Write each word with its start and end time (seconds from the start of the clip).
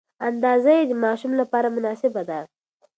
اندازه 0.27 0.71
یې 0.77 0.83
د 0.89 0.93
ماشوم 1.03 1.31
لپاره 1.41 1.67
مناسبه 1.75 2.21
ده. 2.29 2.39